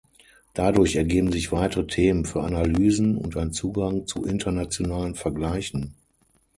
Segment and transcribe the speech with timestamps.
[0.55, 5.93] Dadurch ergeben sich weitere Themen für Analysen und ein Zugang zu internationalen Vergleichen.